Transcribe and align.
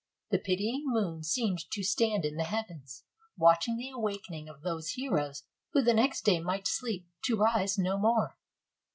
The 0.31 0.39
pitying 0.39 0.85
moon 0.87 1.21
seemed 1.21 1.69
to 1.69 1.83
stand 1.83 2.25
in 2.25 2.35
the 2.35 2.43
heavens, 2.45 3.03
watching 3.37 3.77
the 3.77 3.91
awakening 3.91 4.49
of 4.49 4.63
those 4.63 4.93
heroes 4.93 5.43
who 5.73 5.83
the 5.83 5.93
next 5.93 6.25
day 6.25 6.39
might 6.39 6.65
sleep 6.65 7.05
to 7.25 7.37
rise 7.37 7.77
no 7.77 7.99
more. 7.99 8.35